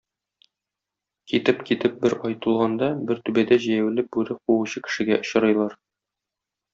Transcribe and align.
Китеп-китеп 1.33 1.99
бер 2.05 2.15
ай 2.29 2.37
тулганда, 2.45 2.87
бер 3.11 3.21
түбәдә 3.29 3.59
җәяүле 3.67 4.07
бүре 4.17 4.39
куучы 4.41 4.83
кешегә 4.89 5.21
очрыйлар. 5.25 5.77